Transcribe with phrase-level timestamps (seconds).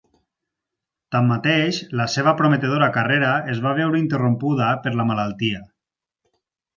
[1.15, 5.61] Tanmateix, la seva prometedora carrera es va veure interrompuda per la malaltia.